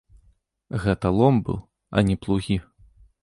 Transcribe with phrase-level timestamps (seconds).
[0.85, 1.59] Гэта лом быў,
[1.95, 2.57] а не плугі.